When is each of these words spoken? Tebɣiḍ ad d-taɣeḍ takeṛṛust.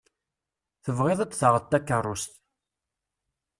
Tebɣiḍ 0.83 1.19
ad 1.21 1.29
d-taɣeḍ 1.31 1.63
takeṛṛust. 1.65 2.33